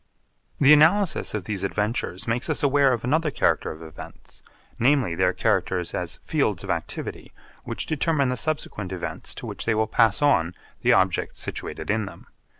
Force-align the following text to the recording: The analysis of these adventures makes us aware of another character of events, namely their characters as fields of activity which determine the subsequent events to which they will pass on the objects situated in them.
The 0.59 0.73
analysis 0.73 1.35
of 1.35 1.43
these 1.43 1.63
adventures 1.63 2.27
makes 2.27 2.49
us 2.49 2.63
aware 2.63 2.91
of 2.91 3.03
another 3.03 3.29
character 3.29 3.69
of 3.71 3.83
events, 3.83 4.41
namely 4.79 5.13
their 5.13 5.31
characters 5.31 5.93
as 5.93 6.17
fields 6.23 6.63
of 6.63 6.71
activity 6.71 7.31
which 7.65 7.85
determine 7.85 8.29
the 8.29 8.35
subsequent 8.35 8.91
events 8.91 9.35
to 9.35 9.45
which 9.45 9.65
they 9.65 9.75
will 9.75 9.85
pass 9.85 10.19
on 10.23 10.55
the 10.81 10.91
objects 10.91 11.39
situated 11.41 11.91
in 11.91 12.05
them. 12.07 12.25